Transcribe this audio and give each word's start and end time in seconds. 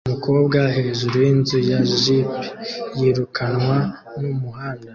Umukobwa 0.07 0.59
hejuru 0.75 1.15
yinzu 1.25 1.57
ya 1.69 1.79
jeep 1.99 2.29
yirukanwa 2.97 3.77
mumuhanda 4.19 4.87